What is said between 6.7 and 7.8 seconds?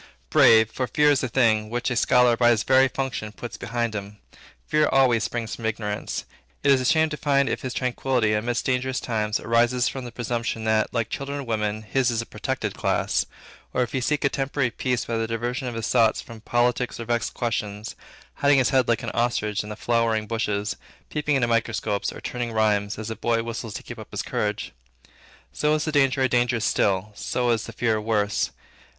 is a shame to him if his